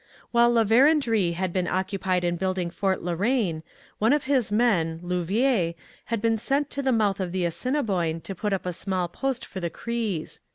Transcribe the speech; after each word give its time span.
While 0.31 0.49
La 0.49 0.63
Vérendrye 0.63 1.35
had 1.35 1.53
been 1.53 1.67
occupied 1.67 2.23
in 2.23 2.35
building 2.35 2.71
Fort 2.71 3.03
La 3.03 3.13
Reine, 3.13 3.61
one 3.99 4.13
of 4.13 4.23
his 4.23 4.51
men, 4.51 4.99
Louvière, 5.03 5.75
had 6.05 6.23
been 6.23 6.39
sent 6.39 6.71
to 6.71 6.81
the 6.81 6.91
mouth 6.91 7.19
of 7.19 7.31
the 7.31 7.45
Assiniboine 7.45 8.19
to 8.21 8.33
put 8.33 8.51
up 8.51 8.65
a 8.65 8.73
small 8.73 9.07
post 9.07 9.45
for 9.45 9.59
the 9.59 9.69
Crees. 9.69 10.39